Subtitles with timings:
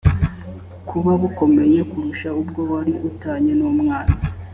[0.89, 4.15] kuba bukomeye kurusha ubwo wari u tanye n umwana